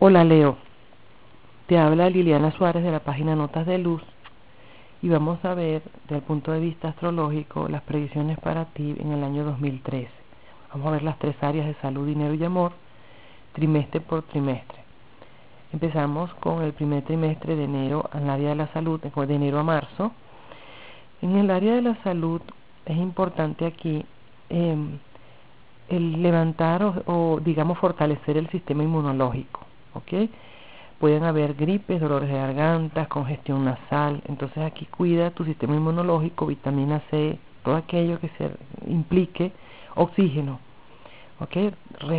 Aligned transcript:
Hola 0.00 0.22
Leo, 0.22 0.56
te 1.66 1.76
habla 1.76 2.08
Liliana 2.08 2.52
Suárez 2.52 2.84
de 2.84 2.92
la 2.92 3.00
página 3.00 3.34
Notas 3.34 3.66
de 3.66 3.78
Luz 3.78 4.00
y 5.02 5.08
vamos 5.08 5.44
a 5.44 5.54
ver 5.54 5.82
desde 6.04 6.18
el 6.18 6.22
punto 6.22 6.52
de 6.52 6.60
vista 6.60 6.90
astrológico 6.90 7.66
las 7.68 7.82
previsiones 7.82 8.38
para 8.38 8.66
ti 8.66 8.94
en 8.96 9.10
el 9.10 9.24
año 9.24 9.42
2013. 9.42 10.08
Vamos 10.70 10.86
a 10.86 10.90
ver 10.92 11.02
las 11.02 11.18
tres 11.18 11.34
áreas 11.42 11.66
de 11.66 11.74
salud, 11.82 12.06
dinero 12.06 12.32
y 12.34 12.44
amor, 12.44 12.74
trimestre 13.54 14.00
por 14.00 14.22
trimestre. 14.22 14.78
Empezamos 15.72 16.32
con 16.34 16.62
el 16.62 16.74
primer 16.74 17.02
trimestre 17.02 17.56
de 17.56 17.64
enero 17.64 18.08
en 18.14 18.22
el 18.22 18.30
área 18.30 18.50
de 18.50 18.54
la 18.54 18.72
salud, 18.72 19.00
de 19.00 19.34
enero 19.34 19.58
a 19.58 19.64
marzo. 19.64 20.12
En 21.22 21.34
el 21.34 21.50
área 21.50 21.74
de 21.74 21.82
la 21.82 22.00
salud 22.04 22.40
es 22.86 22.96
importante 22.96 23.66
aquí 23.66 24.06
eh, 24.48 24.76
el 25.88 26.22
levantar 26.22 27.02
o, 27.06 27.40
digamos 27.42 27.78
fortalecer 27.78 28.36
el 28.36 28.48
sistema 28.50 28.84
inmunológico, 28.84 29.67
¿ok? 29.98 30.30
Pueden 30.98 31.24
haber 31.24 31.54
gripes, 31.54 32.00
dolores 32.00 32.28
de 32.28 32.36
garganta, 32.36 33.06
congestión 33.06 33.64
nasal, 33.64 34.22
entonces 34.26 34.64
aquí 34.64 34.86
cuida 34.86 35.30
tu 35.30 35.44
sistema 35.44 35.76
inmunológico, 35.76 36.46
vitamina 36.46 37.02
C, 37.10 37.38
todo 37.62 37.76
aquello 37.76 38.18
que 38.18 38.28
se 38.30 38.50
implique 38.90 39.52
oxígeno, 39.94 40.58
¿ok? 41.40 41.72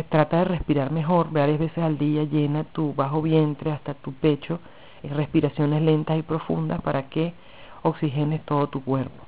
Trata 0.08 0.38
de 0.38 0.44
respirar 0.44 0.90
mejor, 0.90 1.30
varias 1.30 1.58
veces 1.58 1.78
al 1.78 1.98
día, 1.98 2.24
llena 2.24 2.64
tu 2.64 2.94
bajo 2.94 3.20
vientre 3.20 3.72
hasta 3.72 3.94
tu 3.94 4.12
pecho, 4.12 4.60
en 5.02 5.16
respiraciones 5.16 5.82
lentas 5.82 6.18
y 6.18 6.22
profundas 6.22 6.80
para 6.82 7.08
que 7.08 7.34
oxigenes 7.82 8.42
todo 8.44 8.68
tu 8.68 8.82
cuerpo. 8.82 9.24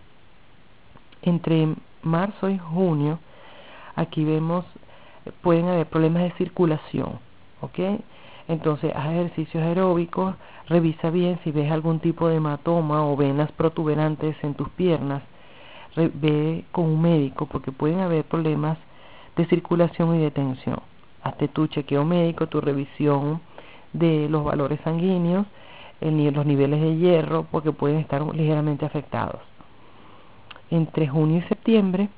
Entre 1.22 1.74
marzo 2.02 2.48
y 2.48 2.58
junio, 2.58 3.18
aquí 3.96 4.24
vemos, 4.24 4.64
pueden 5.42 5.68
haber 5.68 5.86
problemas 5.86 6.22
de 6.24 6.32
circulación, 6.32 7.18
¿ok? 7.60 7.78
Entonces, 8.48 8.92
haz 8.94 9.12
ejercicios 9.12 9.62
aeróbicos, 9.62 10.34
revisa 10.68 11.10
bien 11.10 11.38
si 11.44 11.52
ves 11.52 11.70
algún 11.70 12.00
tipo 12.00 12.28
de 12.28 12.36
hematoma 12.36 13.06
o 13.06 13.16
venas 13.16 13.52
protuberantes 13.52 14.36
en 14.42 14.54
tus 14.54 14.68
piernas, 14.70 15.22
ve 15.96 16.64
con 16.72 16.86
un 16.86 17.02
médico 17.02 17.46
porque 17.46 17.72
pueden 17.72 18.00
haber 18.00 18.24
problemas 18.24 18.78
de 19.36 19.46
circulación 19.46 20.16
y 20.16 20.18
de 20.18 20.30
tensión. 20.30 20.80
Hazte 21.22 21.48
tu 21.48 21.66
chequeo 21.66 22.04
médico, 22.04 22.48
tu 22.48 22.60
revisión 22.60 23.40
de 23.92 24.28
los 24.28 24.44
valores 24.44 24.80
sanguíneos, 24.82 25.46
los 26.00 26.46
niveles 26.46 26.80
de 26.80 26.96
hierro, 26.96 27.46
porque 27.50 27.72
pueden 27.72 27.98
estar 27.98 28.22
ligeramente 28.34 28.84
afectados. 28.84 29.40
Entre 30.70 31.06
junio 31.06 31.38
y 31.38 31.42
septiembre, 31.42 32.08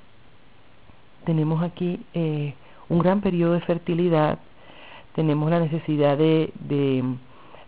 tenemos 1.24 1.62
aquí 1.62 2.00
eh, 2.14 2.54
un 2.88 3.00
gran 3.00 3.20
periodo 3.20 3.54
de 3.54 3.60
fertilidad, 3.60 4.38
tenemos 5.14 5.50
la 5.50 5.60
necesidad 5.60 6.16
de, 6.18 6.52
de, 6.60 7.04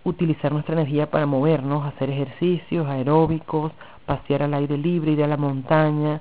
utilizar 0.05 0.52
nuestra 0.52 0.75
energía 0.75 1.11
para 1.11 1.27
movernos, 1.27 1.84
hacer 1.84 2.11
ejercicios 2.11 2.86
aeróbicos, 2.86 3.72
pasear 4.05 4.44
al 4.44 4.55
aire 4.55 4.78
libre, 4.78 5.12
ir 5.12 5.22
a 5.25 5.27
la 5.27 5.36
montaña. 5.36 6.20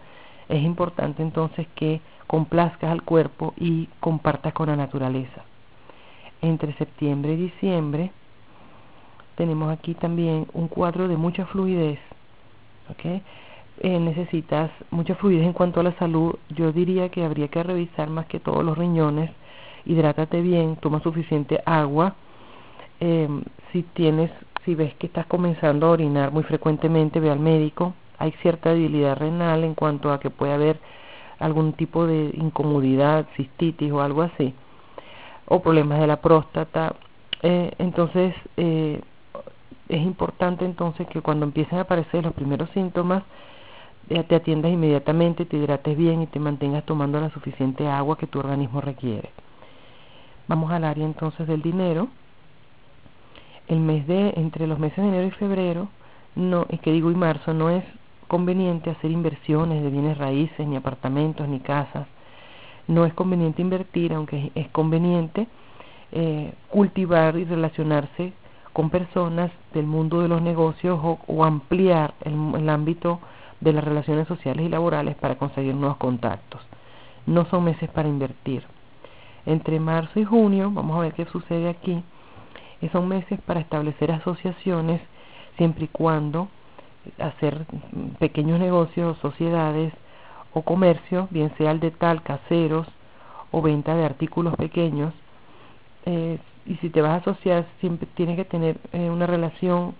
Es 0.49 0.63
importante 0.63 1.21
entonces 1.21 1.67
que 1.75 2.01
complazcas 2.25 2.89
al 2.91 3.03
cuerpo 3.03 3.53
y 3.57 3.87
compartas 3.99 4.53
con 4.53 4.69
la 4.69 4.75
naturaleza. 4.75 5.43
Entre 6.41 6.73
septiembre 6.73 7.33
y 7.33 7.37
diciembre 7.37 8.11
tenemos 9.35 9.71
aquí 9.71 9.93
también 9.93 10.47
un 10.53 10.67
cuadro 10.67 11.07
de 11.07 11.17
mucha 11.17 11.45
fluidez. 11.45 11.99
¿okay? 12.89 13.21
eh, 13.79 13.99
necesitas 13.99 14.71
mucha 14.91 15.15
fluidez 15.15 15.45
en 15.45 15.53
cuanto 15.53 15.79
a 15.79 15.83
la 15.83 15.97
salud, 15.97 16.35
yo 16.49 16.71
diría 16.71 17.09
que 17.09 17.23
habría 17.23 17.47
que 17.49 17.63
revisar 17.63 18.09
más 18.09 18.25
que 18.27 18.39
todos 18.39 18.63
los 18.63 18.77
riñones, 18.77 19.31
hidrátate 19.85 20.41
bien, 20.41 20.75
toma 20.77 21.01
suficiente 21.01 21.61
agua, 21.65 22.15
eh, 22.99 23.27
si 23.71 23.83
tienes, 23.83 24.31
si 24.63 24.75
ves 24.75 24.93
que 24.95 25.07
estás 25.07 25.25
comenzando 25.27 25.87
a 25.87 25.91
orinar 25.91 26.31
muy 26.31 26.43
frecuentemente, 26.43 27.19
ve 27.19 27.29
al 27.29 27.39
médico, 27.39 27.93
hay 28.17 28.31
cierta 28.41 28.69
debilidad 28.69 29.17
renal 29.17 29.63
en 29.63 29.75
cuanto 29.75 30.11
a 30.11 30.19
que 30.19 30.29
puede 30.29 30.53
haber 30.53 30.79
algún 31.39 31.73
tipo 31.73 32.07
de 32.07 32.31
incomodidad, 32.33 33.27
cistitis 33.35 33.91
o 33.91 34.01
algo 34.01 34.21
así, 34.21 34.53
o 35.47 35.61
problemas 35.61 35.99
de 35.99 36.07
la 36.07 36.21
próstata, 36.21 36.95
eh, 37.43 37.73
entonces 37.77 38.33
eh, 38.57 39.01
es 39.89 40.01
importante 40.01 40.65
entonces 40.65 41.05
que 41.07 41.21
cuando 41.21 41.45
empiecen 41.45 41.77
a 41.77 41.81
aparecer 41.81 42.23
los 42.23 42.33
primeros 42.33 42.69
síntomas, 42.71 43.23
te 44.07 44.35
atiendas 44.35 44.71
inmediatamente, 44.71 45.45
te 45.45 45.57
hidrates 45.57 45.97
bien 45.97 46.21
y 46.21 46.27
te 46.27 46.39
mantengas 46.39 46.85
tomando 46.85 47.19
la 47.19 47.31
suficiente 47.31 47.87
agua 47.87 48.17
que 48.17 48.27
tu 48.27 48.37
organismo 48.37 48.79
requiere. 48.79 49.31
Vamos 50.47 50.71
al 50.71 50.83
área 50.83 51.05
entonces 51.05 51.47
del 51.47 51.61
dinero. 51.61 52.07
El 53.67 53.79
mes 53.79 54.05
de, 54.05 54.33
entre 54.37 54.67
los 54.67 54.77
meses 54.77 54.97
de 54.97 55.07
enero 55.07 55.27
y 55.27 55.31
febrero, 55.31 55.89
no, 56.35 56.67
es 56.69 56.79
que 56.81 56.91
digo 56.91 57.09
y 57.09 57.15
marzo, 57.15 57.53
no 57.53 57.69
es 57.69 57.83
conveniente 58.27 58.91
hacer 58.91 59.11
inversiones 59.11 59.81
de 59.81 59.89
bienes 59.89 60.17
raíces, 60.17 60.67
ni 60.67 60.75
apartamentos, 60.75 61.47
ni 61.47 61.59
casas. 61.59 62.07
No 62.87 63.05
es 63.05 63.13
conveniente 63.13 63.61
invertir, 63.61 64.13
aunque 64.13 64.51
es 64.53 64.67
conveniente 64.69 65.47
eh, 66.11 66.53
cultivar 66.69 67.35
y 67.37 67.45
relacionarse 67.45 68.33
con 68.73 68.89
personas 68.89 69.51
del 69.73 69.87
mundo 69.87 70.21
de 70.21 70.27
los 70.27 70.41
negocios 70.41 70.99
o, 71.01 71.43
ampliar 71.43 72.13
el, 72.21 72.33
el 72.55 72.69
ámbito 72.69 73.19
de 73.61 73.73
las 73.73 73.83
relaciones 73.83 74.27
sociales 74.27 74.65
y 74.65 74.69
laborales 74.69 75.15
para 75.15 75.37
conseguir 75.37 75.73
nuevos 75.73 75.97
contactos. 75.97 76.61
No 77.25 77.45
son 77.45 77.63
meses 77.63 77.89
para 77.89 78.07
invertir. 78.07 78.63
Entre 79.45 79.79
marzo 79.79 80.19
y 80.19 80.25
junio, 80.25 80.71
vamos 80.71 80.97
a 80.97 81.01
ver 81.01 81.13
qué 81.13 81.25
sucede 81.25 81.69
aquí, 81.69 82.03
son 82.91 83.07
meses 83.07 83.39
para 83.41 83.61
establecer 83.61 84.11
asociaciones 84.11 85.01
siempre 85.57 85.85
y 85.85 85.87
cuando 85.87 86.49
hacer 87.17 87.65
pequeños 88.19 88.59
negocios, 88.59 89.17
sociedades 89.23 89.91
o 90.53 90.61
comercio, 90.61 91.27
bien 91.31 91.51
sea 91.57 91.71
el 91.71 91.79
de 91.79 91.89
tal, 91.89 92.21
caseros 92.21 92.87
o 93.49 93.61
venta 93.63 93.95
de 93.95 94.05
artículos 94.05 94.55
pequeños. 94.55 95.13
Eh, 96.05 96.37
y 96.67 96.75
si 96.75 96.91
te 96.91 97.01
vas 97.01 97.11
a 97.11 97.31
asociar, 97.31 97.65
siempre 97.79 98.07
tienes 98.13 98.35
que 98.35 98.45
tener 98.45 98.77
eh, 98.93 99.09
una 99.09 99.25
relación 99.25 99.95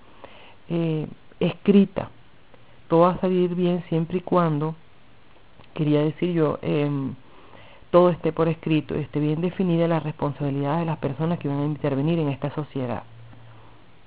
eh, 0.69 1.07
escrita 1.39 2.09
todo 2.87 3.01
va 3.01 3.11
a 3.11 3.19
salir 3.19 3.55
bien 3.55 3.83
siempre 3.89 4.19
y 4.19 4.21
cuando, 4.21 4.75
quería 5.73 6.01
decir 6.01 6.33
yo, 6.33 6.59
eh, 6.61 6.89
todo 7.95 8.09
esté 8.09 8.33
por 8.33 8.49
escrito, 8.49 8.93
esté 8.93 9.21
bien 9.21 9.39
definida 9.39 9.87
la 9.87 10.01
responsabilidad 10.01 10.79
de 10.79 10.85
las 10.85 10.97
personas 10.97 11.39
que 11.39 11.47
van 11.47 11.61
a 11.61 11.65
intervenir 11.65 12.19
en 12.19 12.27
esta 12.27 12.53
sociedad. 12.53 13.03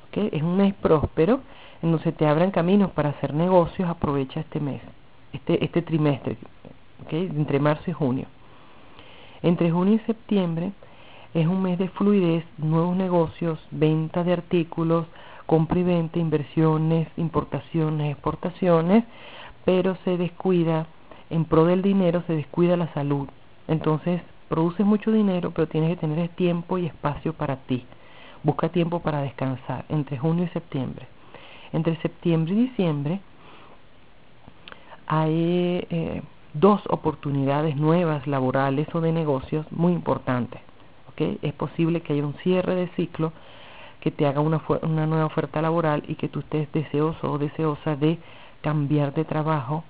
¿Okay? 0.09 0.28
Es 0.31 0.43
un 0.43 0.59
mes 0.59 0.75
próspero, 0.75 1.41
en 1.81 1.93
donde 1.93 2.12
te 2.12 2.26
abran 2.26 2.50
caminos 2.50 2.91
para 2.91 3.09
hacer 3.09 3.32
negocios, 3.32 3.88
aprovecha 3.88 4.41
este 4.41 4.60
mes, 4.60 4.82
este, 5.32 5.65
este 5.65 5.81
trimestre, 5.81 6.37
entre 7.10 7.60
marzo 7.60 7.91
y 7.91 7.94
junio. 7.94 8.26
Entre 9.43 9.71
junio 9.71 9.94
y 9.94 10.00
septiembre 10.00 10.72
es 11.32 11.47
un 11.47 11.62
mes 11.62 11.78
de 11.78 11.88
fluidez, 11.88 12.44
nuevos 12.59 12.94
negocios, 12.94 13.59
venta 13.70 14.22
de 14.22 14.34
artículos, 14.34 15.06
compra 15.47 15.78
y 15.78 15.84
venta, 15.84 16.19
inversiones, 16.19 17.09
importaciones, 17.16 18.12
exportaciones, 18.12 19.05
pero 19.65 19.97
se 20.05 20.19
descuida, 20.19 20.88
en 21.31 21.47
pro 21.47 21.65
del 21.65 21.81
dinero 21.81 22.22
se 22.26 22.34
descuida 22.34 22.76
la 22.76 22.93
salud. 22.93 23.28
Entonces, 23.69 24.23
produces 24.49 24.84
mucho 24.84 25.12
dinero, 25.12 25.53
pero 25.53 25.69
tienes 25.69 25.91
que 25.91 25.97
tener 25.97 26.29
tiempo 26.31 26.79
y 26.79 26.87
espacio 26.87 27.34
para 27.34 27.56
ti. 27.56 27.84
Busca 28.43 28.71
tiempo 28.71 29.01
para 29.01 29.21
descansar 29.21 29.84
entre 29.89 30.19
junio 30.19 30.45
y 30.45 30.49
septiembre. 30.49 31.06
Entre 31.73 31.97
septiembre 31.97 32.55
y 32.55 32.56
diciembre 32.69 33.21
hay 35.06 35.87
eh, 35.91 36.23
dos 36.55 36.83
oportunidades 36.89 37.77
nuevas 37.77 38.27
laborales 38.27 38.89
o 38.95 39.01
de 39.01 39.12
negocios 39.12 39.67
muy 39.71 39.93
importantes. 39.93 40.61
¿okay? 41.11 41.38
Es 41.43 41.53
posible 41.53 42.00
que 42.00 42.15
haya 42.15 42.25
un 42.25 42.35
cierre 42.43 42.75
de 42.75 42.88
ciclo 42.88 43.32
que 44.00 44.11
te 44.11 44.26
haga 44.26 44.41
una, 44.41 44.62
una 44.82 45.06
nueva 45.06 45.26
oferta 45.26 45.61
laboral 45.61 46.05
y 46.06 46.15
que 46.15 46.29
tú 46.29 46.41
estés 46.41 46.70
deseoso 46.73 47.32
o 47.32 47.38
deseosa 47.38 47.97
de 47.97 48.19
cambiar 48.62 49.12
de 49.12 49.25
trabajo 49.25 49.85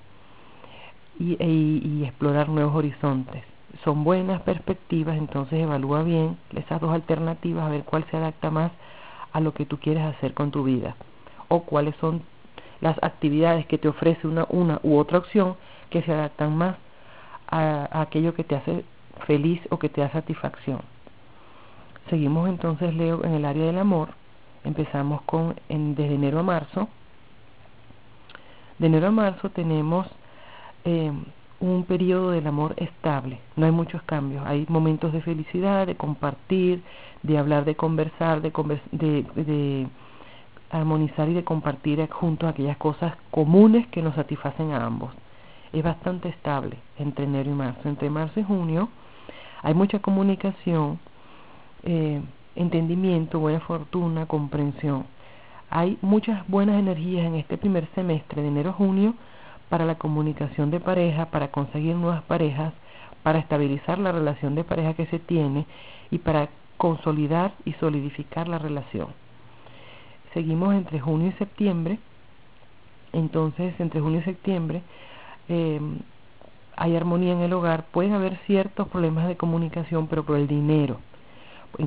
y, 1.19 1.36
y, 1.42 1.82
y 1.84 2.04
explorar 2.04 2.48
nuevos 2.48 2.75
horizontes. 2.75 3.44
Son 3.84 4.04
buenas 4.04 4.42
perspectivas, 4.42 5.16
entonces 5.16 5.60
evalúa 5.60 6.02
bien 6.02 6.38
esas 6.54 6.80
dos 6.80 6.92
alternativas 6.92 7.66
a 7.66 7.70
ver 7.70 7.84
cuál 7.84 8.04
se 8.10 8.16
adapta 8.16 8.50
más 8.50 8.72
a 9.32 9.40
lo 9.40 9.52
que 9.52 9.66
tú 9.66 9.78
quieres 9.78 10.04
hacer 10.04 10.34
con 10.34 10.50
tu 10.50 10.64
vida 10.64 10.96
o 11.48 11.62
cuáles 11.62 11.94
son 11.96 12.22
las 12.80 12.96
actividades 13.02 13.66
que 13.66 13.78
te 13.78 13.88
ofrece 13.88 14.26
una, 14.26 14.46
una 14.50 14.80
u 14.82 14.96
otra 14.96 15.18
opción 15.18 15.56
que 15.90 16.02
se 16.02 16.12
adaptan 16.12 16.56
más 16.56 16.76
a, 17.46 17.88
a 17.90 18.00
aquello 18.02 18.34
que 18.34 18.44
te 18.44 18.56
hace 18.56 18.84
feliz 19.26 19.60
o 19.70 19.78
que 19.78 19.88
te 19.88 20.00
da 20.00 20.10
satisfacción. 20.10 20.80
Seguimos 22.10 22.48
entonces, 22.48 22.94
Leo, 22.94 23.22
en 23.24 23.34
el 23.34 23.44
área 23.44 23.66
del 23.66 23.78
amor. 23.78 24.10
Empezamos 24.64 25.22
con 25.22 25.56
en, 25.68 25.94
desde 25.94 26.14
enero 26.14 26.40
a 26.40 26.42
marzo. 26.42 26.88
De 28.78 28.86
enero 28.86 29.08
a 29.08 29.10
marzo 29.10 29.50
tenemos 29.50 30.06
eh, 30.84 31.12
un 31.60 31.84
periodo 31.84 32.31
del 32.31 32.46
amor 32.46 32.75
estable, 32.76 33.40
no 33.56 33.66
hay 33.66 33.72
muchos 33.72 34.02
cambios, 34.02 34.46
hay 34.46 34.64
momentos 34.69 35.12
de 35.12 35.20
felicidad, 35.22 35.87
de 35.87 35.96
compartir, 35.96 36.82
de 37.22 37.37
hablar, 37.37 37.64
de 37.64 37.75
conversar, 37.75 38.40
de, 38.43 38.52
de, 38.93 39.25
de 39.34 39.88
armonizar 40.70 41.28
y 41.28 41.34
de 41.34 41.44
compartir 41.44 42.06
juntos 42.10 42.49
aquellas 42.49 42.76
cosas 42.76 43.14
comunes 43.31 43.87
que 43.88 44.02
nos 44.02 44.14
satisfacen 44.14 44.72
a 44.72 44.84
ambos. 44.84 45.10
Es 45.72 45.82
bastante 45.82 46.28
estable 46.28 46.76
entre 46.99 47.25
enero 47.25 47.50
y 47.50 47.55
marzo. 47.55 47.88
Entre 47.88 48.08
marzo 48.08 48.40
y 48.40 48.44
junio 48.44 48.88
hay 49.62 49.75
mucha 49.75 49.99
comunicación, 49.99 50.99
eh, 51.82 52.22
entendimiento, 52.54 53.40
buena 53.40 53.61
fortuna, 53.61 54.26
comprensión. 54.26 55.06
Hay 55.70 55.99
muchas 56.00 56.46
buenas 56.49 56.78
energías 56.78 57.26
en 57.26 57.34
este 57.34 57.58
primer 57.58 57.87
semestre 57.94 58.43
de 58.43 58.49
enero 58.49 58.70
a 58.70 58.75
junio 58.75 59.14
para 59.68 59.84
la 59.84 59.96
comunicación 59.96 60.70
de 60.70 60.80
pareja, 60.80 61.26
para 61.26 61.48
conseguir 61.48 61.94
nuevas 61.94 62.22
parejas, 62.22 62.72
para 63.22 63.38
estabilizar 63.38 63.98
la 63.98 64.12
relación 64.12 64.54
de 64.54 64.64
pareja 64.64 64.94
que 64.94 65.06
se 65.06 65.18
tiene 65.18 65.66
y 66.10 66.18
para 66.18 66.48
consolidar 66.76 67.52
y 67.64 67.72
solidificar 67.74 68.48
la 68.48 68.58
relación. 68.58 69.08
Seguimos 70.32 70.74
entre 70.74 71.00
junio 71.00 71.28
y 71.28 71.32
septiembre, 71.32 71.98
entonces 73.12 73.74
entre 73.80 74.00
junio 74.00 74.20
y 74.20 74.24
septiembre 74.24 74.82
eh, 75.48 75.80
hay 76.76 76.96
armonía 76.96 77.32
en 77.32 77.40
el 77.40 77.52
hogar, 77.52 77.86
pueden 77.90 78.12
haber 78.12 78.36
ciertos 78.46 78.88
problemas 78.88 79.26
de 79.26 79.36
comunicación, 79.36 80.06
pero 80.06 80.22
por 80.24 80.36
el 80.36 80.46
dinero. 80.46 81.00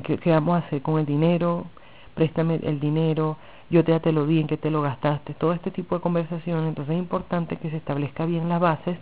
¿Qué, 0.04 0.18
¿Qué, 0.18 0.30
vamos 0.30 0.54
a 0.56 0.66
hacer 0.66 0.82
con 0.82 0.98
el 0.98 1.06
dinero? 1.06 1.66
Préstame 2.14 2.60
el 2.62 2.78
dinero, 2.80 3.36
yo 3.70 3.84
te, 3.84 4.12
lo 4.12 4.26
di, 4.26 4.38
en 4.38 4.46
que 4.46 4.58
te 4.58 4.70
lo 4.70 4.82
gastaste, 4.82 5.32
todo 5.34 5.54
este 5.54 5.70
tipo 5.70 5.94
de 5.94 6.02
conversaciones. 6.02 6.68
Entonces 6.68 6.94
es 6.94 6.98
importante 6.98 7.56
que 7.56 7.70
se 7.70 7.78
establezca 7.78 8.26
bien 8.26 8.48
las 8.48 8.60
bases 8.60 8.98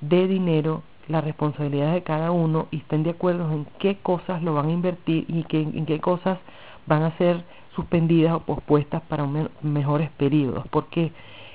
de 0.00 0.26
dinero, 0.26 0.82
las 1.08 1.22
responsabilidades 1.22 1.94
de 1.94 2.02
cada 2.02 2.30
uno 2.30 2.66
y 2.70 2.78
estén 2.78 3.02
de 3.02 3.10
acuerdo 3.10 3.50
en 3.52 3.66
qué 3.78 3.96
cosas 3.96 4.42
lo 4.42 4.54
van 4.54 4.68
a 4.68 4.72
invertir 4.72 5.26
y 5.28 5.44
que, 5.44 5.60
en 5.60 5.84
qué 5.84 6.00
cosas 6.00 6.38
van 6.86 7.02
a 7.02 7.16
ser 7.18 7.44
suspendidas 7.74 8.34
o 8.34 8.40
pospuestas 8.40 9.02
para 9.02 9.26
mejores 9.60 10.10
periodos, 10.12 10.64
porque 10.70 11.12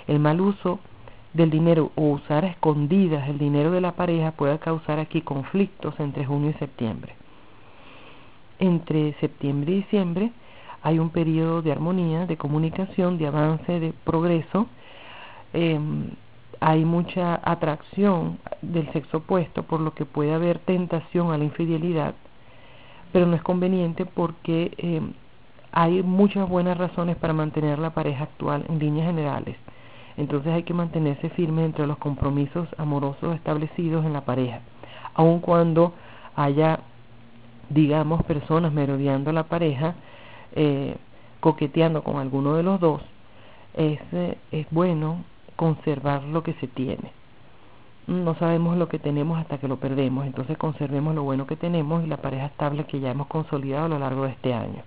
el 0.07 0.19
mal 0.19 0.39
uso 0.39 0.79
del 1.33 1.49
dinero 1.49 1.91
o 1.95 2.03
usar 2.11 2.45
a 2.45 2.49
escondidas 2.49 3.27
el 3.27 3.37
dinero 3.37 3.71
de 3.71 3.81
la 3.81 3.93
pareja 3.93 4.31
puede 4.31 4.57
causar 4.59 4.99
aquí 4.99 5.21
conflictos 5.21 5.99
entre 5.99 6.25
junio 6.25 6.51
y 6.51 6.53
septiembre. 6.53 7.13
Entre 8.59 9.13
septiembre 9.19 9.73
y 9.73 9.75
diciembre 9.77 10.31
hay 10.85 10.99
un 10.99 11.09
periodo 11.09 11.63
de 11.63 11.71
armonía, 11.71 12.27
de 12.27 12.37
comunicación, 12.37 13.17
de 13.17 13.25
avance, 13.25 13.79
de 13.79 13.91
progreso. 14.03 14.67
Eh, 15.51 15.79
hay 16.59 16.85
mucha 16.85 17.39
atracción 17.43 18.37
del 18.61 18.93
sexo 18.93 19.17
opuesto, 19.17 19.63
por 19.63 19.79
lo 19.79 19.95
que 19.95 20.05
puede 20.05 20.35
haber 20.35 20.59
tentación 20.59 21.31
a 21.31 21.39
la 21.39 21.43
infidelidad, 21.43 22.13
pero 23.11 23.25
no 23.25 23.35
es 23.35 23.41
conveniente 23.41 24.05
porque 24.05 24.73
eh, 24.77 25.01
hay 25.71 26.03
muchas 26.03 26.47
buenas 26.47 26.77
razones 26.77 27.15
para 27.15 27.33
mantener 27.33 27.79
la 27.79 27.95
pareja 27.95 28.25
actual 28.25 28.63
en 28.69 28.77
líneas 28.77 29.07
generales. 29.07 29.57
Entonces 30.17 30.53
hay 30.53 30.61
que 30.61 30.75
mantenerse 30.75 31.29
firme 31.31 31.65
entre 31.65 31.87
los 31.87 31.97
compromisos 31.97 32.69
amorosos 32.77 33.33
establecidos 33.35 34.05
en 34.05 34.13
la 34.13 34.21
pareja, 34.21 34.59
aun 35.15 35.39
cuando 35.39 35.93
haya, 36.35 36.81
digamos, 37.71 38.23
personas 38.25 38.71
merodeando 38.71 39.31
la 39.31 39.45
pareja, 39.45 39.95
eh, 40.55 40.95
coqueteando 41.39 42.03
con 42.03 42.17
alguno 42.17 42.55
de 42.55 42.63
los 42.63 42.79
dos, 42.79 43.01
es, 43.75 43.99
es 44.51 44.67
bueno 44.71 45.23
conservar 45.55 46.23
lo 46.23 46.43
que 46.43 46.53
se 46.53 46.67
tiene. 46.67 47.11
No 48.07 48.35
sabemos 48.35 48.77
lo 48.77 48.87
que 48.87 48.99
tenemos 48.99 49.39
hasta 49.39 49.57
que 49.57 49.67
lo 49.67 49.77
perdemos, 49.77 50.25
entonces 50.25 50.57
conservemos 50.57 51.15
lo 51.15 51.23
bueno 51.23 51.47
que 51.47 51.55
tenemos 51.55 52.03
y 52.03 52.07
la 52.07 52.17
pareja 52.17 52.45
estable 52.47 52.85
que 52.85 52.99
ya 52.99 53.11
hemos 53.11 53.27
consolidado 53.27 53.85
a 53.85 53.89
lo 53.89 53.99
largo 53.99 54.23
de 54.23 54.31
este 54.31 54.53
año. 54.53 54.83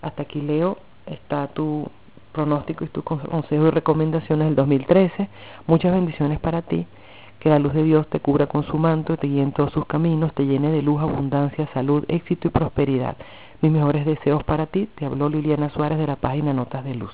Hasta 0.00 0.22
aquí 0.22 0.40
Leo, 0.40 0.78
está 1.06 1.48
tu 1.48 1.88
pronóstico 2.32 2.84
y 2.84 2.88
tus 2.88 3.04
consejos 3.04 3.68
y 3.68 3.70
recomendaciones 3.70 4.46
del 4.48 4.56
2013. 4.56 5.28
Muchas 5.66 5.92
bendiciones 5.92 6.40
para 6.40 6.62
ti. 6.62 6.86
Que 7.44 7.50
la 7.50 7.58
luz 7.58 7.74
de 7.74 7.82
Dios 7.82 8.06
te 8.06 8.20
cubra 8.20 8.46
con 8.46 8.64
su 8.64 8.78
manto, 8.78 9.18
te 9.18 9.26
guíe 9.26 9.42
en 9.42 9.52
todos 9.52 9.70
sus 9.70 9.84
caminos, 9.84 10.32
te 10.32 10.46
llene 10.46 10.70
de 10.70 10.80
luz, 10.80 11.02
abundancia, 11.02 11.68
salud, 11.74 12.02
éxito 12.08 12.48
y 12.48 12.50
prosperidad. 12.50 13.18
Mis 13.60 13.70
mejores 13.70 14.06
deseos 14.06 14.42
para 14.44 14.64
ti. 14.64 14.88
Te 14.94 15.04
habló 15.04 15.28
Liliana 15.28 15.68
Suárez 15.68 15.98
de 15.98 16.06
la 16.06 16.16
página 16.16 16.54
Notas 16.54 16.82
de 16.86 16.94
Luz. 16.94 17.12